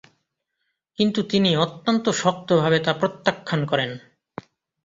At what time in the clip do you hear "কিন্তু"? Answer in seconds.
0.97-1.19